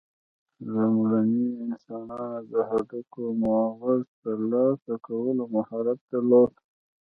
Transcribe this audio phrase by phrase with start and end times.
[0.73, 6.51] لومړنیو انسانانو د هډوکو مغز ترلاسه کولو مهارت درلود.